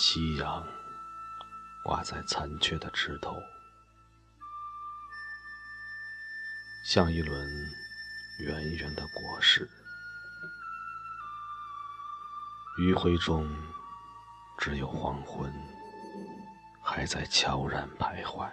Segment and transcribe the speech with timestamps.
[0.00, 0.64] 夕阳
[1.82, 3.34] 挂在残缺的枝头，
[6.84, 7.50] 像一轮
[8.38, 9.68] 圆圆的果实。
[12.78, 13.52] 余晖中，
[14.56, 15.52] 只有黄昏
[16.80, 18.48] 还在悄然徘徊。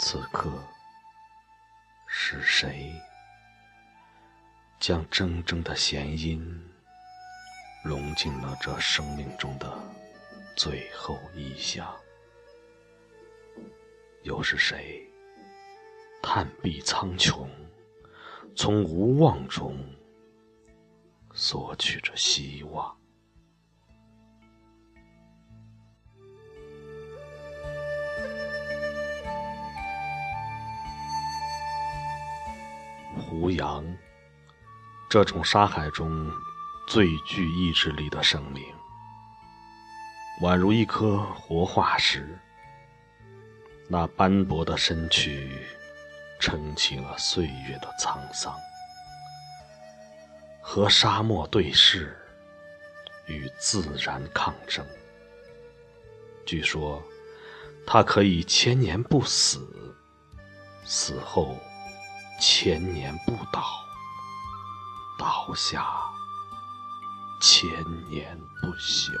[0.00, 0.50] 此刻，
[2.08, 2.90] 是谁
[4.80, 6.72] 将铮铮的弦音
[7.86, 9.72] 融进了这生命中的
[10.56, 11.94] 最后一响？
[14.24, 15.08] 又是谁
[16.20, 17.46] 探壁苍穹，
[18.56, 19.78] 从无望中？
[21.32, 22.92] 索取着希望。
[33.16, 33.84] 胡杨，
[35.08, 36.28] 这种沙海中
[36.86, 38.64] 最具意志力的生命，
[40.40, 42.38] 宛如一颗活化石，
[43.88, 45.66] 那斑驳的身躯
[46.38, 48.54] 撑起了岁月的沧桑。
[50.62, 52.16] 和沙漠对视，
[53.26, 54.86] 与自然抗争。
[56.44, 57.02] 据说，
[57.84, 59.68] 它可以千年不死，
[60.84, 61.56] 死后
[62.40, 63.64] 千年不倒，
[65.18, 65.82] 倒下
[67.40, 67.68] 千
[68.08, 69.12] 年不朽。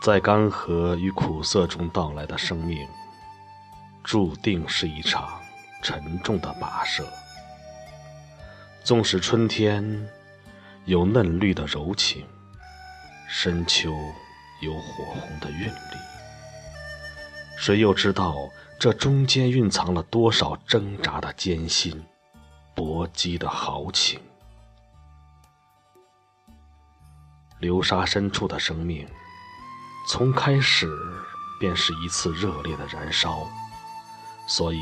[0.00, 2.88] 在干涸与苦涩中到来的生命，
[4.02, 5.38] 注定是一场
[5.82, 7.06] 沉重的跋涉。
[8.82, 10.08] 纵使春天
[10.86, 12.26] 有嫩绿的柔情，
[13.28, 13.92] 深秋
[14.62, 15.72] 有火红的韵律，
[17.60, 18.48] 谁又知道
[18.78, 22.06] 这中间蕴藏了多少挣扎的艰辛、
[22.72, 24.20] 搏击的豪情？
[27.58, 29.06] 流沙深处的生命。
[30.08, 30.88] 从开始
[31.58, 33.44] 便是一次热烈的燃烧，
[34.46, 34.80] 所以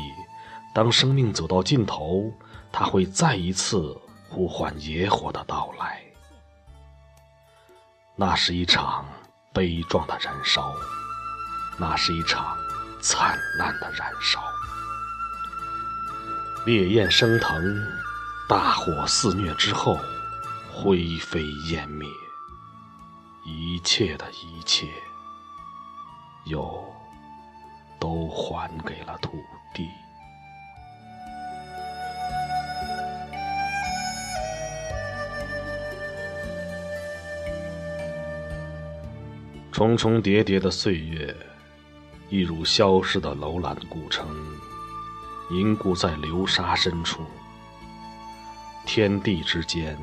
[0.71, 2.31] 当生命走到尽头，
[2.71, 3.99] 它会再一次
[4.29, 6.01] 呼唤野火的到来。
[8.15, 9.03] 那是一场
[9.51, 10.71] 悲壮的燃烧，
[11.77, 12.55] 那是一场
[13.09, 14.43] 灿烂的燃烧。
[16.65, 17.87] 烈焰升腾，
[18.49, 19.97] 大火肆虐之后，
[20.69, 22.05] 灰飞烟灭，
[23.45, 24.85] 一切的一切。
[26.43, 26.83] 又
[27.97, 29.31] 都还给了土
[29.73, 29.87] 地。
[39.71, 41.35] 重重叠叠的岁月，
[42.29, 44.27] 一如消失的楼兰古城，
[45.49, 47.21] 凝固在流沙深处。
[48.85, 49.97] 天地之间，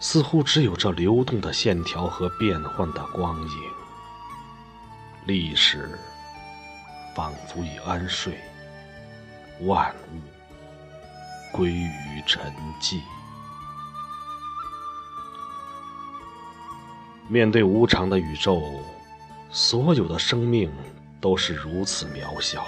[0.00, 3.58] 似乎只有这流动的线条和变幻的光影。
[5.26, 5.98] 历史
[7.14, 8.40] 仿佛已安睡，
[9.60, 10.20] 万物
[11.52, 13.00] 归于沉寂。
[17.28, 18.62] 面对无常的宇宙，
[19.50, 20.72] 所有的生命
[21.22, 22.60] 都是如此渺小；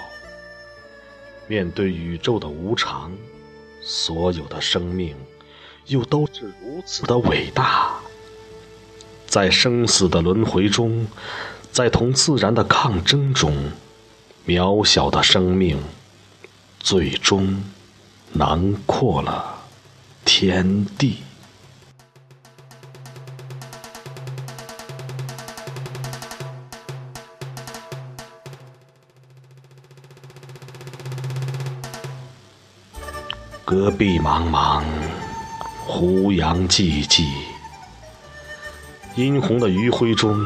[1.46, 3.12] 面对宇宙的无常，
[3.82, 5.14] 所有的生命
[5.84, 7.98] 又都是如此的伟大。
[9.26, 11.06] 在生死的轮回中。
[11.72, 13.52] 在同自然的抗争中，
[14.46, 15.82] 渺小的生命
[16.78, 17.64] 最终
[18.32, 19.64] 囊括了
[20.24, 21.23] 天地。
[33.66, 34.82] 戈壁茫茫，
[35.86, 37.24] 胡杨寂寂，
[39.14, 40.38] 殷红的余晖中。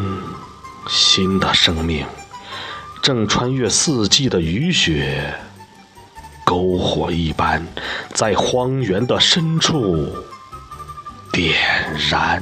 [0.89, 2.07] 新的生命
[3.03, 5.35] 正穿越四季的雨雪，
[6.47, 7.67] 篝火一般
[8.15, 10.09] 在荒原的深处
[11.33, 11.59] 点
[12.09, 12.41] 燃。